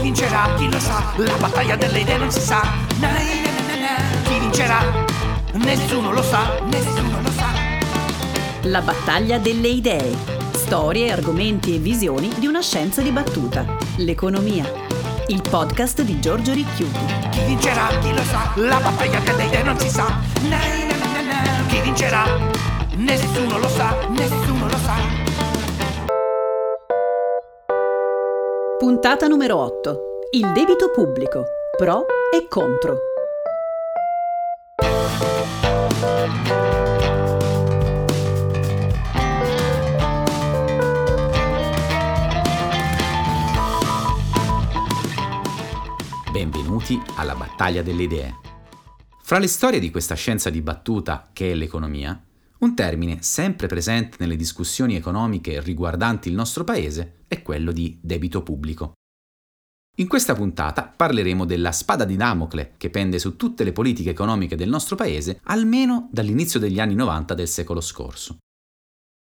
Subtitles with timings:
[0.00, 0.54] Chi vincerà?
[0.56, 1.12] Chi lo sa?
[1.16, 2.62] La battaglia delle idee non si sa.
[3.00, 4.22] Na, na, na, na, na.
[4.22, 4.80] Chi vincerà?
[5.52, 7.48] Nessuno lo sa, nessuno lo sa.
[8.62, 10.16] La battaglia delle idee.
[10.52, 13.66] Storie, argomenti e visioni di una scienza dibattuta.
[13.96, 14.64] L'economia.
[15.26, 17.28] Il podcast di Giorgio Ricchiuti.
[17.28, 17.88] Chi vincerà?
[18.00, 18.52] Chi lo sa?
[18.54, 20.18] La battaglia delle idee non si sa.
[21.68, 22.24] Chi vincerà?
[22.94, 25.29] Nessuno lo sa, nessuno lo sa.
[28.80, 30.00] Puntata numero 8.
[30.30, 31.44] Il debito pubblico.
[31.76, 32.98] Pro e contro.
[46.32, 48.34] Benvenuti alla battaglia delle idee.
[49.22, 52.18] Fra le storie di questa scienza dibattuta che è l'economia,
[52.60, 58.42] un termine sempre presente nelle discussioni economiche riguardanti il nostro paese è quello di debito
[58.42, 58.94] pubblico.
[59.98, 64.56] In questa puntata parleremo della spada di Damocle che pende su tutte le politiche economiche
[64.56, 68.38] del nostro paese almeno dall'inizio degli anni 90 del secolo scorso.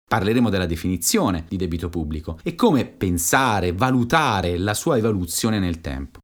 [0.08, 6.20] Parleremo della definizione di debito pubblico e come pensare, valutare la sua evoluzione nel tempo.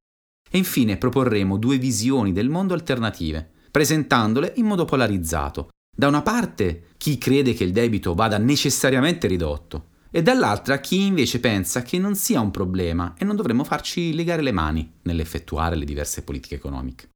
[0.49, 5.71] E infine proporremo due visioni del mondo alternative, presentandole in modo polarizzato.
[5.97, 11.41] Da una parte chi crede che il debito vada necessariamente ridotto e dall'altra chi invece
[11.41, 15.85] pensa che non sia un problema e non dovremmo farci legare le mani nell'effettuare le
[15.85, 17.09] diverse politiche economiche.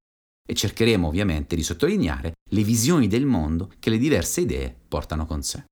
[0.45, 5.43] E cercheremo ovviamente di sottolineare le visioni del mondo che le diverse idee portano con
[5.43, 5.65] sé.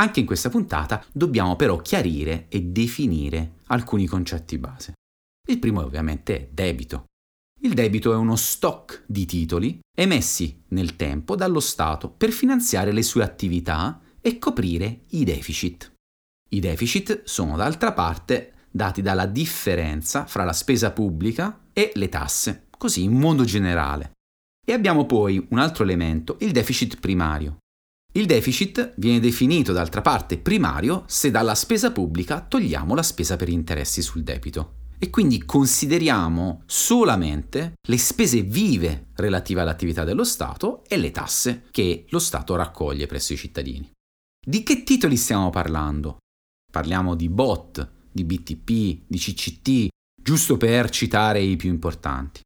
[0.00, 4.97] Anche in questa puntata dobbiamo però chiarire e definire alcuni concetti base.
[5.48, 7.04] Il primo ovviamente è debito.
[7.60, 13.02] Il debito è uno stock di titoli emessi nel tempo dallo Stato per finanziare le
[13.02, 15.92] sue attività e coprire i deficit.
[16.50, 22.66] I deficit sono d'altra parte dati dalla differenza fra la spesa pubblica e le tasse,
[22.76, 24.12] così in modo generale.
[24.64, 27.58] E abbiamo poi un altro elemento, il deficit primario,
[28.12, 33.48] il deficit viene definito d'altra parte primario se dalla spesa pubblica togliamo la spesa per
[33.48, 34.77] interessi sul debito.
[35.00, 42.06] E quindi consideriamo solamente le spese vive relative all'attività dello Stato e le tasse che
[42.08, 43.88] lo Stato raccoglie presso i cittadini.
[44.44, 46.16] Di che titoli stiamo parlando?
[46.70, 49.88] Parliamo di BOT, di BTP, di CCT,
[50.20, 52.40] giusto per citare i più importanti.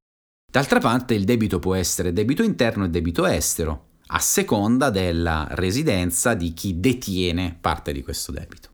[0.50, 6.34] D'altra parte il debito può essere debito interno e debito estero, a seconda della residenza
[6.34, 8.71] di chi detiene parte di questo debito.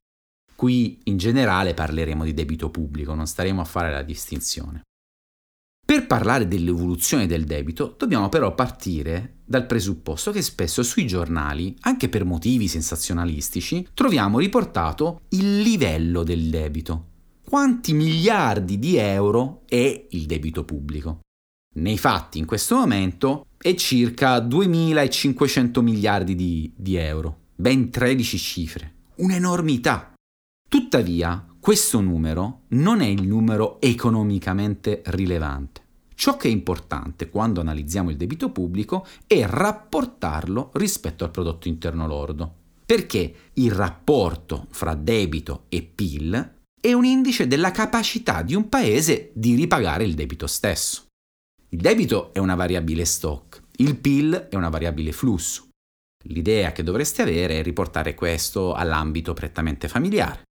[0.58, 4.80] Qui in generale parleremo di debito pubblico, non staremo a fare la distinzione.
[5.86, 12.08] Per parlare dell'evoluzione del debito dobbiamo però partire dal presupposto che spesso sui giornali, anche
[12.08, 17.06] per motivi sensazionalistici, troviamo riportato il livello del debito.
[17.44, 21.20] Quanti miliardi di euro è il debito pubblico?
[21.76, 28.94] Nei fatti in questo momento è circa 2.500 miliardi di, di euro, ben 13 cifre,
[29.18, 30.07] un'enormità.
[30.88, 35.82] Tuttavia, questo numero non è il numero economicamente rilevante.
[36.14, 42.06] Ciò che è importante quando analizziamo il debito pubblico è rapportarlo rispetto al prodotto interno
[42.06, 42.54] lordo,
[42.86, 49.30] perché il rapporto fra debito e PIL è un indice della capacità di un paese
[49.34, 51.08] di ripagare il debito stesso.
[51.68, 55.68] Il debito è una variabile stock, il PIL è una variabile flusso.
[56.28, 60.46] L'idea che dovreste avere è riportare questo all'ambito prettamente familiare.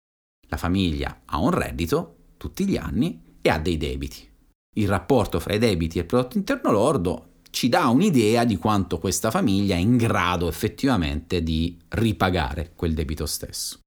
[0.49, 4.27] La famiglia ha un reddito tutti gli anni e ha dei debiti.
[4.75, 8.99] Il rapporto fra i debiti e il prodotto interno lordo ci dà un'idea di quanto
[8.99, 13.79] questa famiglia è in grado effettivamente di ripagare quel debito stesso.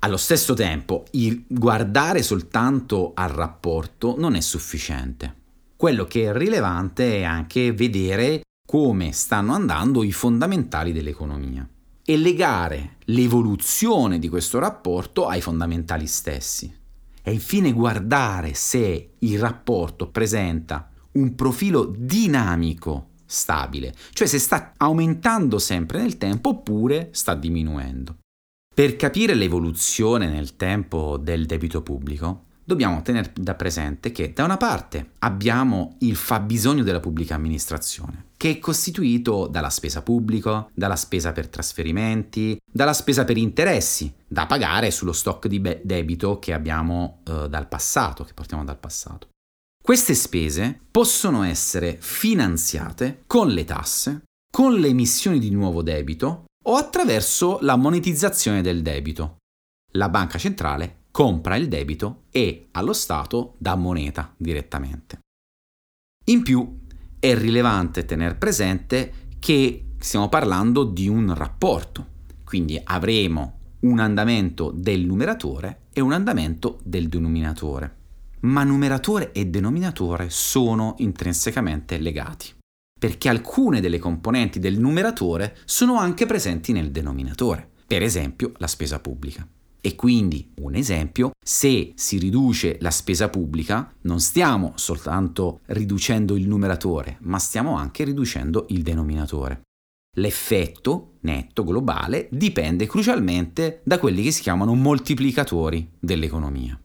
[0.00, 5.36] Allo stesso tempo, il guardare soltanto al rapporto non è sufficiente.
[5.76, 11.66] Quello che è rilevante è anche vedere come stanno andando i fondamentali dell'economia
[12.12, 16.70] e legare l'evoluzione di questo rapporto ai fondamentali stessi.
[17.22, 25.58] E infine guardare se il rapporto presenta un profilo dinamico stabile, cioè se sta aumentando
[25.58, 28.18] sempre nel tempo oppure sta diminuendo.
[28.74, 34.56] Per capire l'evoluzione nel tempo del debito pubblico, dobbiamo tenere da presente che da una
[34.56, 41.32] parte abbiamo il fabbisogno della pubblica amministrazione, che è costituito dalla spesa pubblica, dalla spesa
[41.32, 47.20] per trasferimenti, dalla spesa per interessi da pagare sullo stock di be- debito che abbiamo
[47.24, 49.28] eh, dal passato, che portiamo dal passato.
[49.82, 54.22] Queste spese possono essere finanziate con le tasse
[54.52, 59.38] con le emissioni di nuovo debito o attraverso la monetizzazione del debito.
[59.92, 65.18] La banca centrale compra il debito e allo Stato dà moneta direttamente.
[66.26, 66.80] In più
[67.20, 72.06] è rilevante tenere presente che stiamo parlando di un rapporto,
[72.44, 77.96] quindi avremo un andamento del numeratore e un andamento del denominatore.
[78.40, 82.48] Ma numeratore e denominatore sono intrinsecamente legati,
[82.98, 88.98] perché alcune delle componenti del numeratore sono anche presenti nel denominatore, per esempio la spesa
[88.98, 89.46] pubblica.
[89.84, 96.46] E quindi, un esempio, se si riduce la spesa pubblica, non stiamo soltanto riducendo il
[96.46, 99.62] numeratore, ma stiamo anche riducendo il denominatore.
[100.18, 106.80] L'effetto netto globale dipende crucialmente da quelli che si chiamano moltiplicatori dell'economia.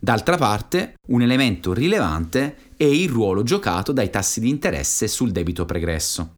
[0.00, 5.64] D'altra parte, un elemento rilevante è il ruolo giocato dai tassi di interesse sul debito
[5.64, 6.34] pregresso.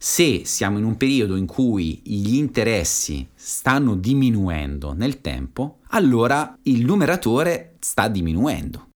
[0.00, 6.84] Se siamo in un periodo in cui gli interessi stanno diminuendo nel tempo, allora il
[6.84, 8.90] numeratore sta diminuendo.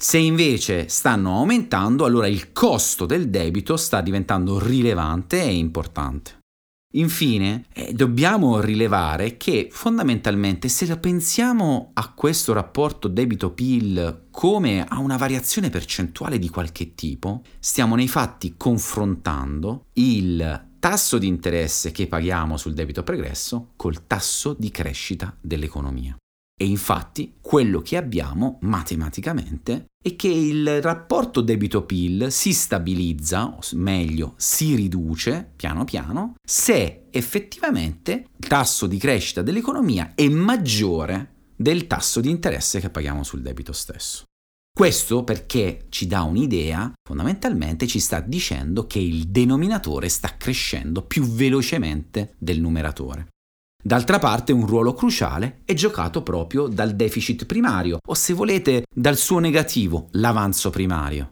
[0.00, 6.42] Se invece stanno aumentando, allora il costo del debito sta diventando rilevante e importante.
[6.96, 14.98] Infine, eh, dobbiamo rilevare che fondamentalmente se lo pensiamo a questo rapporto debito-PIL come a
[14.98, 22.06] una variazione percentuale di qualche tipo, stiamo nei fatti confrontando il tasso di interesse che
[22.06, 26.16] paghiamo sul debito pregresso col tasso di crescita dell'economia.
[26.56, 34.34] E infatti quello che abbiamo matematicamente è che il rapporto debito-PIL si stabilizza, o meglio
[34.36, 42.20] si riduce piano piano, se effettivamente il tasso di crescita dell'economia è maggiore del tasso
[42.20, 44.24] di interesse che paghiamo sul debito stesso.
[44.76, 51.22] Questo perché ci dà un'idea, fondamentalmente ci sta dicendo che il denominatore sta crescendo più
[51.22, 53.28] velocemente del numeratore.
[53.86, 59.18] D'altra parte un ruolo cruciale è giocato proprio dal deficit primario, o se volete dal
[59.18, 61.28] suo negativo, l'avanzo primario.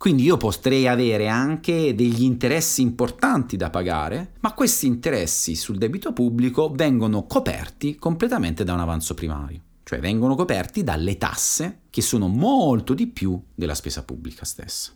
[0.00, 6.14] Quindi io potrei avere anche degli interessi importanti da pagare, ma questi interessi sul debito
[6.14, 12.28] pubblico vengono coperti completamente da un avanzo primario, cioè vengono coperti dalle tasse che sono
[12.28, 14.94] molto di più della spesa pubblica stessa.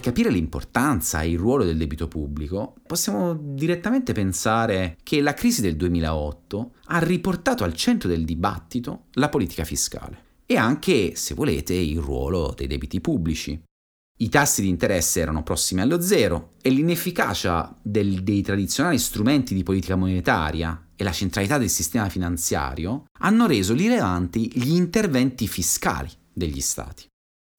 [0.00, 5.60] Per capire l'importanza e il ruolo del debito pubblico, possiamo direttamente pensare che la crisi
[5.60, 11.74] del 2008 ha riportato al centro del dibattito la politica fiscale e anche, se volete,
[11.74, 13.62] il ruolo dei debiti pubblici.
[14.20, 19.62] I tassi di interesse erano prossimi allo zero e l'inefficacia del, dei tradizionali strumenti di
[19.62, 26.62] politica monetaria e la centralità del sistema finanziario hanno reso rilevanti gli interventi fiscali degli
[26.62, 27.04] Stati.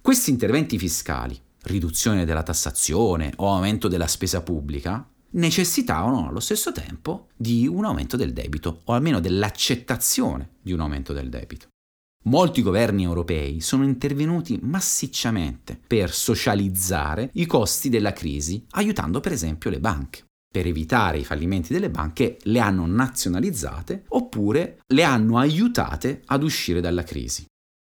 [0.02, 7.28] Questi interventi fiscali, riduzione della tassazione o aumento della spesa pubblica, necessitavano allo stesso tempo
[7.36, 11.68] di un aumento del debito, o almeno dell'accettazione di un aumento del debito.
[12.26, 19.72] Molti governi europei sono intervenuti massicciamente per socializzare i costi della crisi, aiutando per esempio
[19.72, 20.26] le banche.
[20.52, 26.82] Per evitare i fallimenti delle banche le hanno nazionalizzate oppure le hanno aiutate ad uscire
[26.82, 27.46] dalla crisi.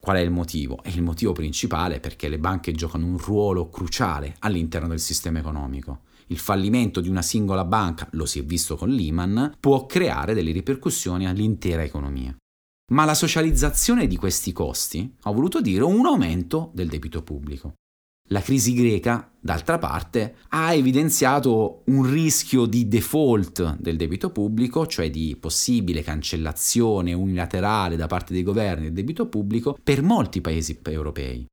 [0.04, 0.82] Qual è il motivo?
[0.82, 5.38] E il motivo principale è perché le banche giocano un ruolo cruciale all'interno del sistema
[5.38, 6.00] economico.
[6.26, 10.52] Il fallimento di una singola banca, lo si è visto con Lehman, può creare delle
[10.52, 12.36] ripercussioni all'intera economia.
[12.92, 17.72] Ma la socializzazione di questi costi ha voluto dire un aumento del debito pubblico.
[18.28, 25.10] La crisi greca, d'altra parte, ha evidenziato un rischio di default del debito pubblico, cioè
[25.10, 31.46] di possibile cancellazione unilaterale da parte dei governi del debito pubblico per molti paesi europei.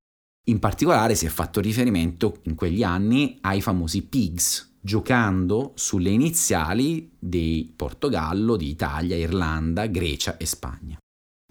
[0.45, 7.11] In particolare si è fatto riferimento in quegli anni ai famosi PIGS, giocando sulle iniziali
[7.19, 11.00] di Portogallo, di Italia, Irlanda, Grecia e Spagna.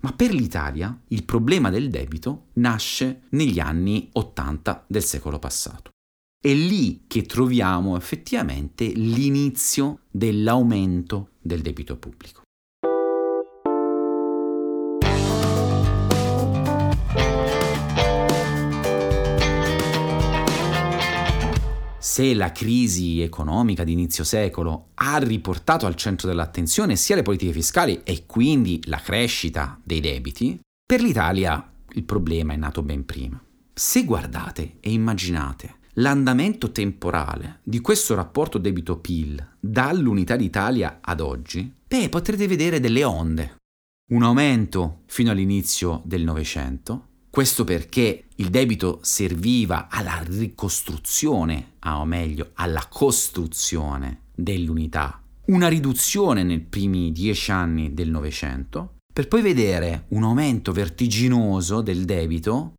[0.00, 5.90] Ma per l'Italia il problema del debito nasce negli anni 80 del secolo passato.
[6.42, 12.39] È lì che troviamo effettivamente l'inizio dell'aumento del debito pubblico.
[22.10, 27.52] Se la crisi economica di inizio secolo ha riportato al centro dell'attenzione sia le politiche
[27.52, 33.40] fiscali e quindi la crescita dei debiti, per l'Italia il problema è nato ben prima.
[33.72, 42.08] Se guardate e immaginate l'andamento temporale di questo rapporto debito-PIL dall'unità d'Italia ad oggi, beh,
[42.08, 43.58] potrete vedere delle onde.
[44.10, 47.09] un aumento fino all'inizio del Novecento.
[47.30, 55.22] Questo perché il debito serviva alla ricostruzione, o meglio, alla costruzione dell'unità.
[55.46, 62.04] Una riduzione nei primi dieci anni del Novecento, per poi vedere un aumento vertiginoso del
[62.04, 62.74] debito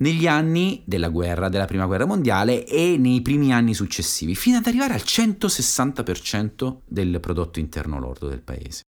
[0.00, 4.66] negli anni della guerra, della prima guerra mondiale e nei primi anni successivi, fino ad
[4.66, 8.82] arrivare al 160% del prodotto interno lordo del paese.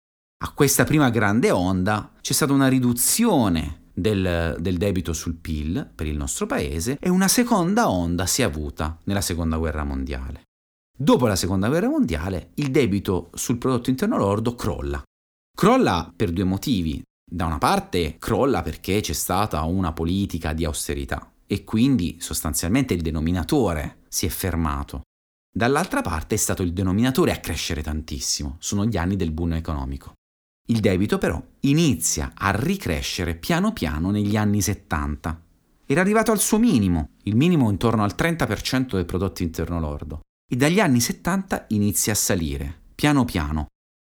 [0.42, 6.07] A questa prima grande onda c'è stata una riduzione del, del, debito sul PIL per
[6.07, 10.42] il nostro paese e una seconda onda si è avuta nella seconda guerra mondiale.
[10.97, 15.02] Dopo la seconda guerra mondiale il debito sul prodotto interno lordo crolla.
[15.57, 17.02] Crolla per due motivi.
[17.33, 23.02] Da una parte crolla perché c'è stata una politica di austerità e quindi sostanzialmente il
[23.02, 25.02] denominatore si è fermato.
[25.52, 30.12] Dall'altra parte è stato il denominatore a crescere tantissimo, sono gli anni del boom economico.
[30.70, 35.42] Il debito però inizia a ricrescere piano piano negli anni 70.
[35.84, 40.54] Era arrivato al suo minimo, il minimo intorno al 30% del prodotto interno lordo, e
[40.54, 43.66] dagli anni 70 inizia a salire, piano piano,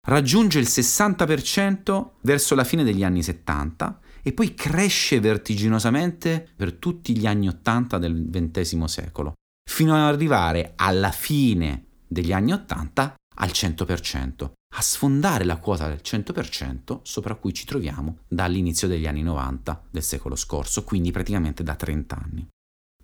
[0.09, 7.19] raggiunge il 60% verso la fine degli anni 70 e poi cresce vertiginosamente per tutti
[7.19, 9.35] gli anni 80 del XX secolo,
[9.71, 16.01] fino ad arrivare alla fine degli anni 80 al 100%, a sfondare la quota del
[16.03, 21.75] 100% sopra cui ci troviamo dall'inizio degli anni 90 del secolo scorso, quindi praticamente da
[21.75, 22.47] 30 anni.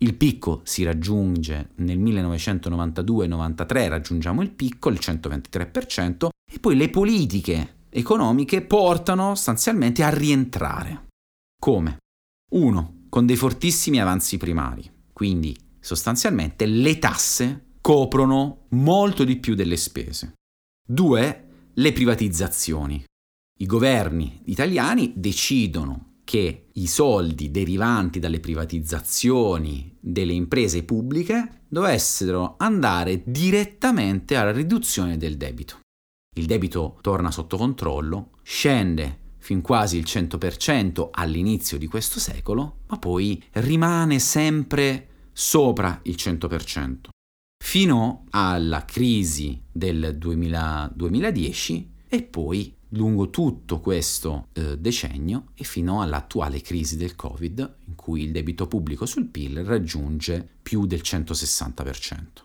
[0.00, 7.76] Il picco si raggiunge nel 1992-93, raggiungiamo il picco, il 123%, e poi le politiche
[7.88, 11.07] economiche portano sostanzialmente a rientrare.
[11.59, 11.99] Come?
[12.50, 13.04] 1.
[13.09, 20.33] Con dei fortissimi avanzi primari, quindi sostanzialmente le tasse coprono molto di più delle spese.
[20.88, 21.51] 2.
[21.75, 23.02] Le privatizzazioni.
[23.61, 33.23] I governi italiani decidono che i soldi derivanti dalle privatizzazioni delle imprese pubbliche dovessero andare
[33.25, 35.79] direttamente alla riduzione del debito.
[36.37, 42.99] Il debito torna sotto controllo, scende fin quasi il 100% all'inizio di questo secolo, ma
[42.99, 47.09] poi rimane sempre sopra il 100%,
[47.64, 56.02] fino alla crisi del 2000, 2010 e poi lungo tutto questo eh, decennio e fino
[56.02, 62.42] all'attuale crisi del Covid, in cui il debito pubblico sul PIL raggiunge più del 160%.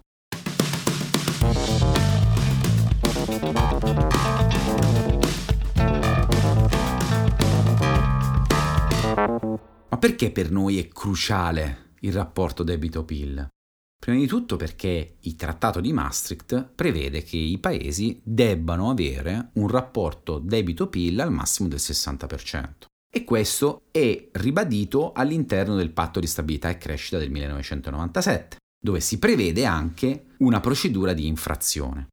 [9.89, 13.49] Ma perché per noi è cruciale il rapporto debito-PIL?
[13.99, 19.67] Prima di tutto perché il Trattato di Maastricht prevede che i paesi debbano avere un
[19.67, 22.85] rapporto debito-PIL al massimo del 60%.
[23.13, 29.17] E questo è ribadito all'interno del Patto di stabilità e crescita del 1997, dove si
[29.17, 32.07] prevede anche una procedura di infrazione.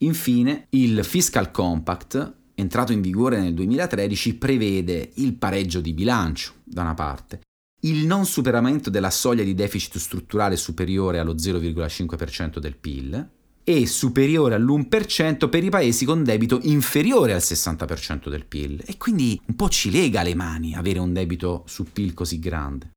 [0.00, 6.82] Infine, il Fiscal Compact, entrato in vigore nel 2013, prevede il pareggio di bilancio, da
[6.82, 7.40] una parte,
[7.80, 13.30] il non superamento della soglia di deficit strutturale superiore allo 0,5% del PIL
[13.62, 18.82] e superiore all'1% per i paesi con debito inferiore al 60% del PIL.
[18.86, 22.92] E quindi un po' ci lega le mani avere un debito su PIL così grande.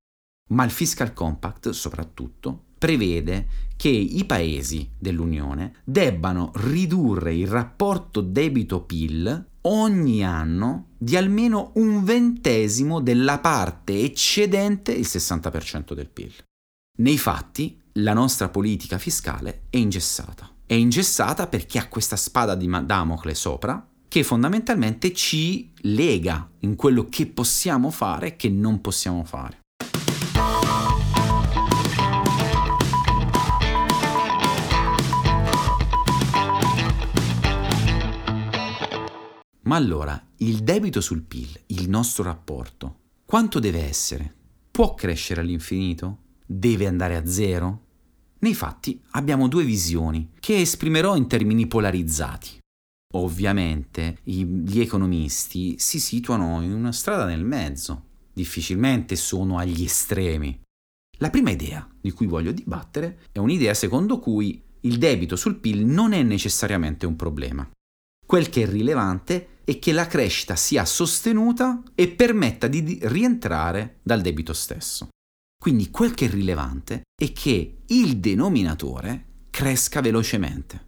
[0.52, 9.49] Ma il Fiscal Compact, soprattutto, prevede che i paesi dell'Unione debbano ridurre il rapporto debito-PIL
[9.62, 16.34] ogni anno di almeno un ventesimo della parte eccedente il 60% del PIL.
[17.00, 20.50] Nei fatti, la nostra politica fiscale è ingessata.
[20.66, 27.08] È ingessata perché ha questa spada di Damocle sopra che fondamentalmente ci lega in quello
[27.10, 29.59] che possiamo fare e che non possiamo fare.
[39.70, 44.34] Ma allora, il debito sul PIL, il nostro rapporto, quanto deve essere?
[44.72, 46.22] Può crescere all'infinito?
[46.44, 47.86] Deve andare a zero?
[48.40, 52.58] Nei fatti abbiamo due visioni che esprimerò in termini polarizzati.
[53.14, 60.60] Ovviamente gli economisti si situano in una strada nel mezzo, difficilmente sono agli estremi.
[61.20, 65.86] La prima idea di cui voglio dibattere è un'idea secondo cui il debito sul PIL
[65.86, 67.70] non è necessariamente un problema.
[68.26, 74.20] Quel che è rilevante è che la crescita sia sostenuta e permetta di rientrare dal
[74.20, 75.10] debito stesso.
[75.62, 80.88] Quindi quel che è rilevante è che il denominatore cresca velocemente.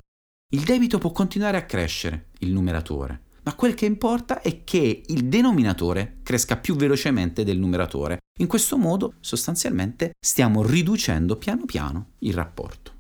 [0.56, 5.26] Il debito può continuare a crescere, il numeratore, ma quel che importa è che il
[5.26, 8.18] denominatore cresca più velocemente del numeratore.
[8.40, 12.98] In questo modo, sostanzialmente, stiamo riducendo piano piano il rapporto.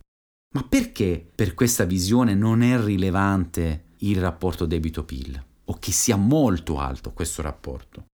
[0.53, 5.49] Ma perché per questa visione non è rilevante il rapporto debito-PIL?
[5.71, 8.07] O che sia molto alto questo rapporto?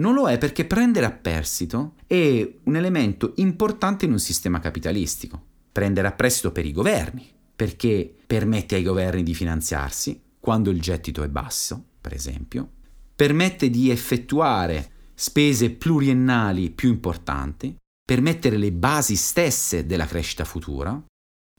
[0.00, 5.40] Non lo è perché prendere a prestito è un elemento importante in un sistema capitalistico.
[5.70, 11.22] Prendere a prestito per i governi, perché permette ai governi di finanziarsi quando il gettito
[11.22, 12.70] è basso, per esempio,
[13.14, 21.00] permette di effettuare spese pluriennali più importanti, per mettere le basi stesse della crescita futura,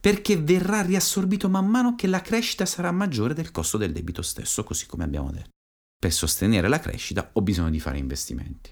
[0.00, 4.62] perché verrà riassorbito man mano che la crescita sarà maggiore del costo del debito stesso,
[4.64, 5.50] così come abbiamo detto.
[5.98, 8.70] Per sostenere la crescita ho bisogno di fare investimenti.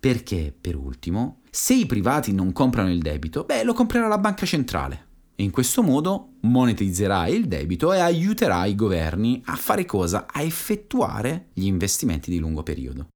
[0.00, 4.44] Perché, per ultimo, se i privati non comprano il debito, beh, lo comprerà la banca
[4.44, 5.10] centrale.
[5.36, 10.26] E in questo modo monetizzerà il debito e aiuterà i governi a fare cosa?
[10.28, 13.08] A effettuare gli investimenti di lungo periodo.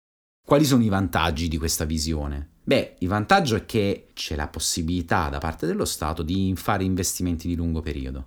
[0.47, 2.51] Quali sono i vantaggi di questa visione?
[2.67, 7.47] Beh, il vantaggio è che c'è la possibilità da parte dello Stato di fare investimenti
[7.47, 8.25] di lungo periodo.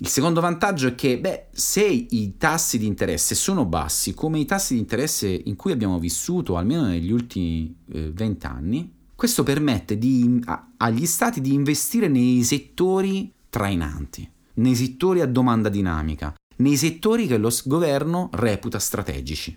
[0.00, 4.44] Il secondo vantaggio è che, beh, se i tassi di interesse sono bassi, come i
[4.44, 9.96] tassi di interesse in cui abbiamo vissuto almeno negli ultimi eh, 20 anni, questo permette
[9.96, 16.76] di, a, agli stati di investire nei settori trainanti, nei settori a domanda dinamica, nei
[16.76, 19.54] settori che lo governo reputa strategici.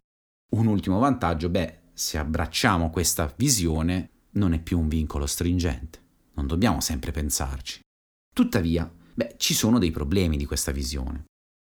[0.51, 5.99] Un ultimo vantaggio, beh, se abbracciamo questa visione, non è più un vincolo stringente.
[6.33, 7.79] Non dobbiamo sempre pensarci.
[8.33, 11.25] Tuttavia, beh, ci sono dei problemi di questa visione.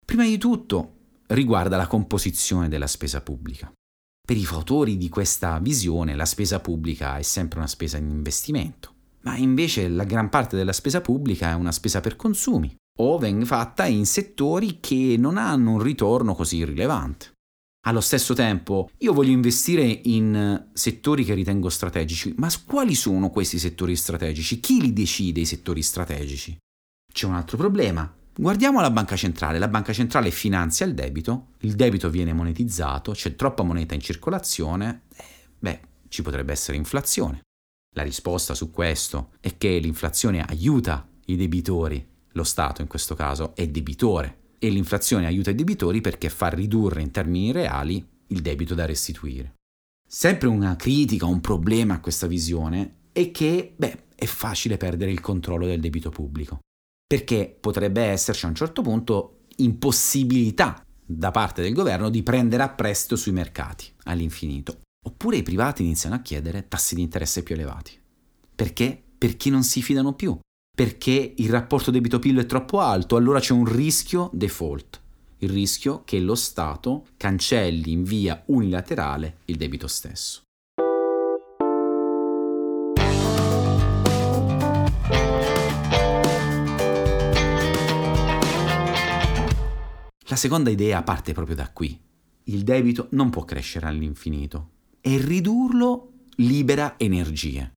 [0.06, 0.94] Prima di tutto,
[1.28, 3.72] riguarda la composizione della spesa pubblica.
[4.26, 8.94] Per i fautori di questa visione la spesa pubblica è sempre una spesa in investimento,
[9.22, 13.46] ma invece la gran parte della spesa pubblica è una spesa per consumi o viene
[13.46, 17.34] fatta in settori che non hanno un ritorno così rilevante.
[17.88, 23.60] Allo stesso tempo, io voglio investire in settori che ritengo strategici, ma quali sono questi
[23.60, 24.60] settori strategici?
[24.60, 26.58] Chi li decide i settori strategici?
[27.14, 28.12] C'è un altro problema.
[28.36, 33.36] Guardiamo la banca centrale, la banca centrale finanzia il debito, il debito viene monetizzato, c'è
[33.36, 35.24] troppa moneta in circolazione, eh,
[35.60, 37.42] beh, ci potrebbe essere inflazione.
[37.96, 43.56] La risposta su questo è che l'inflazione aiuta i debitori, lo Stato in questo caso
[43.56, 48.76] è debitore e l'inflazione aiuta i debitori perché fa ridurre in termini reali il debito
[48.76, 49.54] da restituire.
[50.08, 55.20] Sempre una critica, un problema a questa visione è che, beh, è facile perdere il
[55.20, 56.60] controllo del debito pubblico
[57.08, 62.70] perché potrebbe esserci a un certo punto impossibilità da parte del governo di prendere a
[62.70, 64.82] prestito sui mercati all'infinito.
[65.06, 67.98] Oppure i privati iniziano a chiedere tassi di interesse più elevati.
[68.56, 69.02] Perché?
[69.18, 70.38] Perché non si fidano più.
[70.76, 75.02] Perché il rapporto debito-PIL è troppo alto, allora c'è un rischio default.
[75.38, 80.42] Il rischio che lo Stato cancelli in via unilaterale il debito stesso.
[90.28, 91.98] La seconda idea parte proprio da qui.
[92.48, 97.72] Il debito non può crescere all'infinito e ridurlo libera energie.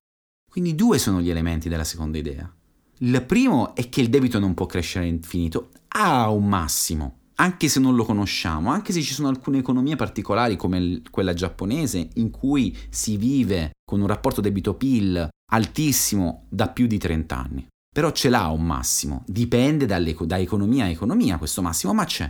[0.50, 2.52] Quindi due sono gli elementi della seconda idea.
[3.00, 7.78] Il primo è che il debito non può crescere all'infinito, ha un massimo, anche se
[7.78, 12.76] non lo conosciamo, anche se ci sono alcune economie particolari come quella giapponese in cui
[12.90, 17.66] si vive con un rapporto debito-PIL altissimo da più di 30 anni.
[17.94, 22.28] Però ce l'ha un massimo, dipende da economia a economia questo massimo, ma c'è.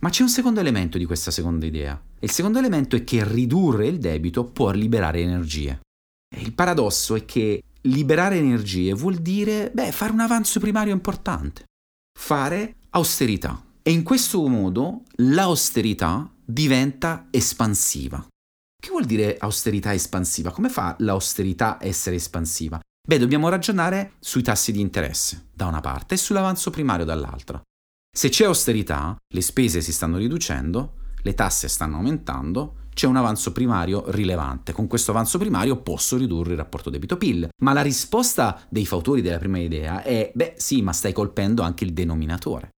[0.00, 2.00] Ma c'è un secondo elemento di questa seconda idea.
[2.20, 5.80] Il secondo elemento è che ridurre il debito può liberare energie.
[6.36, 11.64] Il paradosso è che liberare energie vuol dire, beh, fare un avanzo primario importante.
[12.18, 13.62] Fare austerità.
[13.82, 18.26] E in questo modo l'austerità diventa espansiva.
[18.80, 20.50] Che vuol dire austerità espansiva?
[20.50, 22.80] Come fa l'austerità a essere espansiva?
[23.06, 27.60] Beh, dobbiamo ragionare sui tassi di interesse da una parte e sull'avanzo primario dall'altra.
[28.14, 33.52] Se c'è austerità, le spese si stanno riducendo, le tasse stanno aumentando, c'è un avanzo
[33.52, 34.72] primario rilevante.
[34.72, 37.48] Con questo avanzo primario posso ridurre il rapporto debito-PIL.
[37.62, 41.84] Ma la risposta dei fautori della prima idea è, beh sì, ma stai colpendo anche
[41.84, 42.70] il denominatore.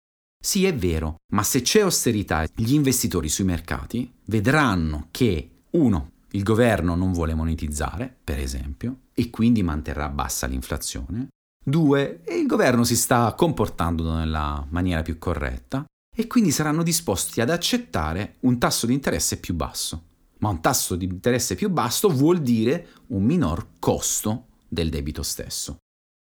[0.42, 6.42] Sì, è vero, ma se c'è austerità, gli investitori sui mercati vedranno che, uno, il
[6.42, 11.28] governo non vuole monetizzare, per esempio, e quindi manterrà bassa l'inflazione,
[11.66, 15.82] Due, il governo si sta comportando nella maniera più corretta
[16.14, 20.02] e quindi saranno disposti ad accettare un tasso di interesse più basso.
[20.38, 25.76] Ma un tasso di interesse più basso vuol dire un minor costo del debito stesso.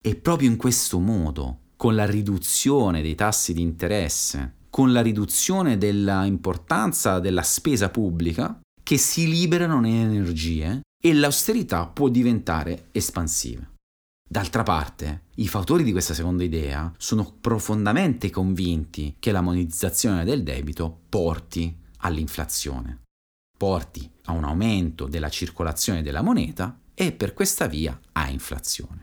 [0.03, 5.79] E proprio in questo modo, con la riduzione dei tassi di interesse, con la riduzione
[5.79, 13.69] dell'importanza della spesa pubblica che si liberano le energie e l'austerità può diventare espansiva.
[14.29, 20.43] D'altra parte, i fautori di questa seconda idea sono profondamente convinti che la monetizzazione del
[20.43, 23.03] debito porti all'inflazione,
[23.57, 29.03] porti a un aumento della circolazione della moneta e per questa via a inflazione.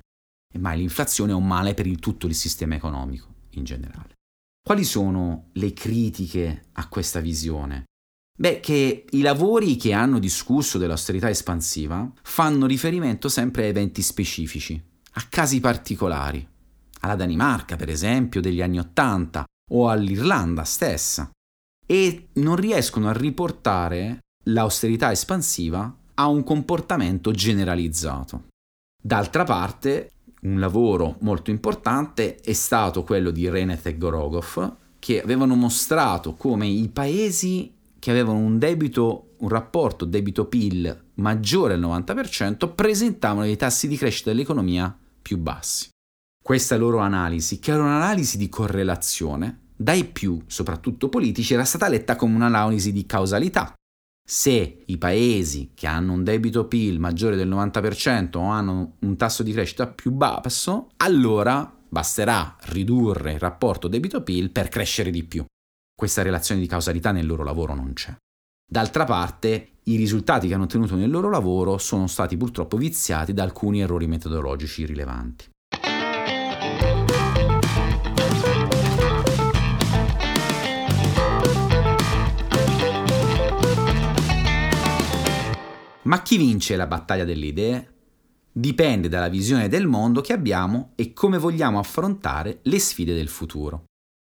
[0.60, 4.14] Ma l'inflazione è un male per il tutto il sistema economico in generale.
[4.62, 7.86] Quali sono le critiche a questa visione?
[8.38, 14.82] Beh, che i lavori che hanno discusso dell'austerità espansiva fanno riferimento sempre a eventi specifici,
[15.14, 16.48] a casi particolari,
[17.02, 21.30] alla Danimarca, per esempio, degli anni Ottanta, o all'Irlanda stessa,
[21.86, 28.50] e non riescono a riportare l'austerità espansiva a un comportamento generalizzato.
[29.02, 35.56] D'altra parte, un lavoro molto importante è stato quello di Renet e Gorogov, che avevano
[35.56, 43.46] mostrato come i paesi che avevano un debito, un rapporto debito-PIL maggiore al 90%, presentavano
[43.46, 45.90] dei tassi di crescita dell'economia più bassi.
[46.40, 52.16] Questa loro analisi, che era un'analisi di correlazione, dai più, soprattutto politici, era stata letta
[52.16, 53.74] come un'analisi di causalità.
[54.24, 59.42] Se i paesi che hanno un debito PIL maggiore del 90% o hanno un tasso
[59.42, 65.44] di crescita più basso, allora basterà ridurre il rapporto debito-PIL per crescere di più
[66.04, 68.14] questa relazione di causalità nel loro lavoro non c'è.
[68.74, 73.44] D'altra parte, i risultati che hanno ottenuto nel loro lavoro sono stati purtroppo viziati da
[73.44, 75.52] alcuni errori metodologici rilevanti.
[86.02, 87.94] Ma chi vince la battaglia delle idee?
[88.52, 93.84] Dipende dalla visione del mondo che abbiamo e come vogliamo affrontare le sfide del futuro.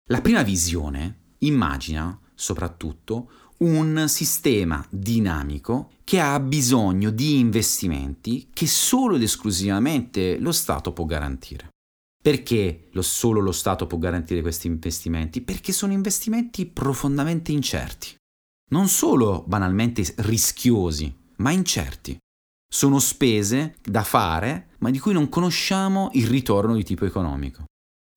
[0.09, 9.15] La prima visione Immagina soprattutto un sistema dinamico che ha bisogno di investimenti che solo
[9.15, 11.69] ed esclusivamente lo Stato può garantire.
[12.21, 15.41] Perché lo, solo lo Stato può garantire questi investimenti?
[15.41, 18.15] Perché sono investimenti profondamente incerti.
[18.71, 22.17] Non solo banalmente rischiosi, ma incerti.
[22.67, 27.65] Sono spese da fare, ma di cui non conosciamo il ritorno di tipo economico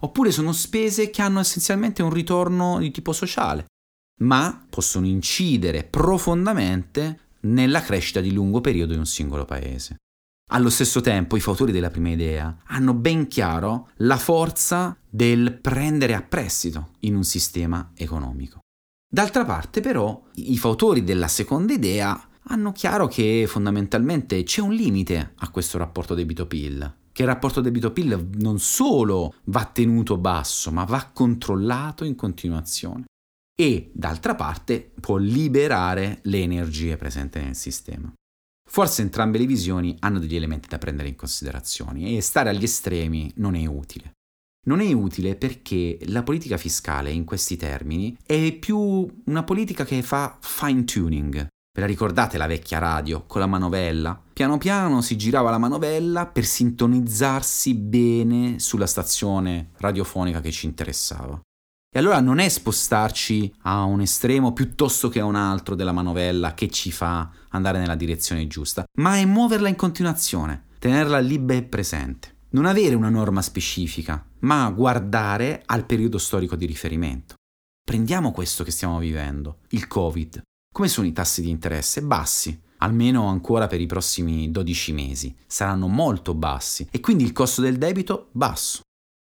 [0.02, 3.66] oppure sono spese che hanno essenzialmente un ritorno di tipo sociale,
[4.20, 9.96] ma possono incidere profondamente nella crescita di lungo periodo di un singolo paese.
[10.50, 16.14] Allo stesso tempo i fautori della prima idea hanno ben chiaro la forza del prendere
[16.14, 18.60] a prestito in un sistema economico.
[19.08, 25.32] D'altra parte però i fautori della seconda idea hanno chiaro che fondamentalmente c'è un limite
[25.36, 31.10] a questo rapporto debito-PIL che il rapporto debito-PIL non solo va tenuto basso, ma va
[31.14, 33.06] controllato in continuazione
[33.58, 38.12] e d'altra parte può liberare le energie presenti nel sistema.
[38.68, 43.32] Forse entrambe le visioni hanno degli elementi da prendere in considerazione e stare agli estremi
[43.36, 44.12] non è utile.
[44.66, 50.02] Non è utile perché la politica fiscale in questi termini è più una politica che
[50.02, 54.18] fa fine tuning, Ve la ricordate la vecchia radio con la manovella?
[54.32, 61.38] Piano piano si girava la manovella per sintonizzarsi bene sulla stazione radiofonica che ci interessava.
[61.96, 66.52] E allora non è spostarci a un estremo piuttosto che a un altro della manovella
[66.52, 71.70] che ci fa andare nella direzione giusta, ma è muoverla in continuazione, tenerla lì ben
[71.70, 72.34] presente.
[72.50, 77.36] Non avere una norma specifica, ma guardare al periodo storico di riferimento.
[77.82, 80.42] Prendiamo questo che stiamo vivendo, il Covid.
[80.70, 82.02] Come sono i tassi di interesse?
[82.02, 85.34] Bassi, almeno ancora per i prossimi 12 mesi.
[85.46, 88.82] Saranno molto bassi e quindi il costo del debito basso.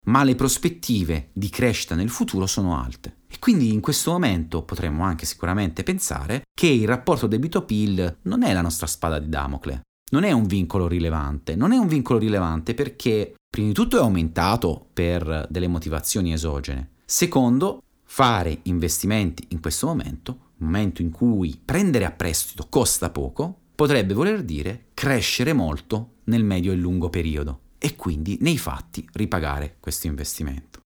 [0.06, 3.18] Ma le prospettive di crescita nel futuro sono alte.
[3.28, 8.52] E quindi in questo momento potremmo anche sicuramente pensare che il rapporto debito-PIL non è
[8.52, 11.56] la nostra spada di Damocle, non è un vincolo rilevante.
[11.56, 16.90] Non è un vincolo rilevante perché, prima di tutto, è aumentato per delle motivazioni esogene.
[17.04, 24.14] Secondo, fare investimenti in questo momento momento in cui prendere a prestito costa poco, potrebbe
[24.14, 30.06] voler dire crescere molto nel medio e lungo periodo e quindi nei fatti ripagare questo
[30.06, 30.80] investimento.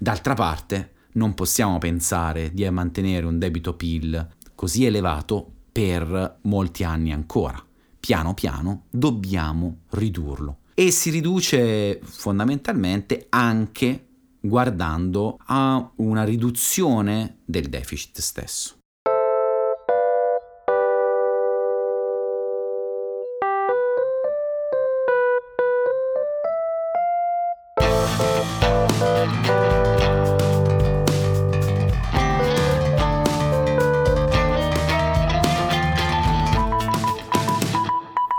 [0.00, 7.12] D'altra parte, non possiamo pensare di mantenere un debito PIL così elevato per molti anni
[7.12, 7.62] ancora.
[7.98, 14.06] Piano piano dobbiamo ridurlo e si riduce fondamentalmente anche
[14.40, 18.81] guardando a una riduzione del deficit stesso.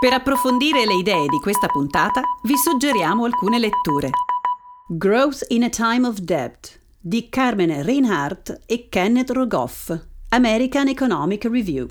[0.04, 4.10] Per approfondire le idee di questa puntata vi suggeriamo alcune letture.
[4.86, 11.88] Growth in a Time of Debt di Carmen Reinhardt e Kenneth Rogoff, American Economic Review.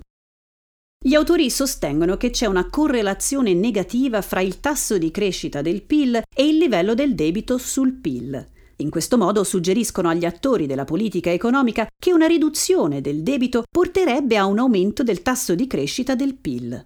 [1.04, 6.22] Gli autori sostengono che c'è una correlazione negativa fra il tasso di crescita del PIL
[6.36, 8.48] e il livello del debito sul PIL.
[8.76, 14.38] In questo modo suggeriscono agli attori della politica economica che una riduzione del debito porterebbe
[14.38, 16.86] a un aumento del tasso di crescita del PIL.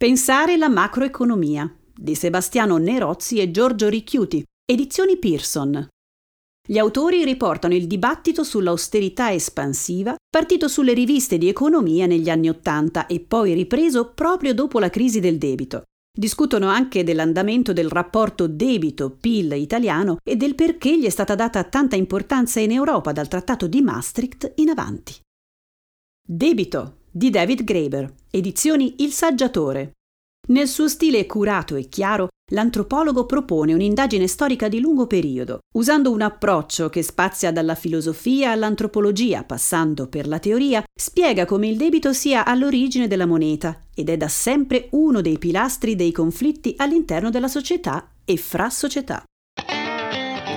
[0.00, 5.88] Pensare la macroeconomia di Sebastiano Nerozzi e Giorgio Ricchiuti, edizioni Pearson,
[6.66, 13.06] gli autori riportano il dibattito sull'austerità espansiva, partito sulle riviste di economia negli anni Ottanta
[13.08, 15.82] e poi ripreso proprio dopo la crisi del debito.
[16.10, 21.96] Discutono anche dell'andamento del rapporto debito-PIL italiano e del perché gli è stata data tanta
[21.96, 25.20] importanza in Europa dal Trattato di Maastricht in avanti.
[26.26, 29.92] Debito di David Graeber, edizioni Il Saggiatore.
[30.48, 36.22] Nel suo stile curato e chiaro, l'antropologo propone un'indagine storica di lungo periodo, usando un
[36.22, 42.44] approccio che spazia dalla filosofia all'antropologia, passando per la teoria, spiega come il debito sia
[42.44, 48.12] all'origine della moneta ed è da sempre uno dei pilastri dei conflitti all'interno della società
[48.24, 49.22] e fra società.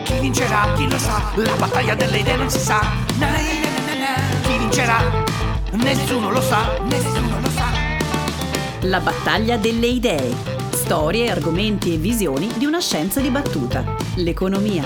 [0.03, 0.73] Chi vincerà?
[0.75, 1.33] Chi lo sa?
[1.35, 2.79] La battaglia delle idee non si sa.
[3.19, 5.42] Na, na, na, Chi vincerà?
[5.73, 7.65] Nessuno lo sa, nessuno lo sa.
[8.81, 10.51] La battaglia delle idee
[10.83, 13.83] storie, argomenti e visioni di una scienza dibattuta,
[14.15, 14.83] l'economia.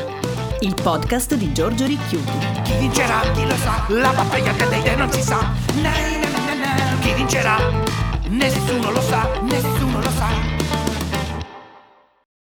[0.60, 2.38] Il podcast di Giorgio Ricchiuti.
[2.63, 3.19] Chi vincerà?
[3.34, 3.84] Chi lo sa?
[3.89, 5.39] La battaglia delle idee non si sa.
[5.82, 7.00] Na, na, na, na.
[7.02, 7.58] Chi vincerà?
[8.30, 10.66] Nessuno lo sa, nessuno lo sa.